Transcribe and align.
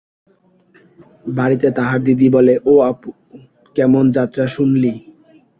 বাড়িতে 1.37 1.67
তাহার 1.77 1.99
দিদি 2.07 2.27
বলে, 2.35 2.53
ও 2.65 2.83
অপু, 2.89 3.09
কেমন 3.75 4.03
যাত্রা 4.17 4.45
শূনলি? 4.47 4.93